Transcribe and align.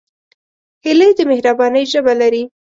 هیلۍ 0.85 1.11
د 1.17 1.19
مهربانۍ 1.31 1.83
ژبه 1.91 2.13
لري 2.21 2.43